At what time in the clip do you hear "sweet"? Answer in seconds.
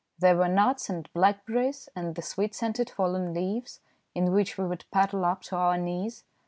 2.23-2.55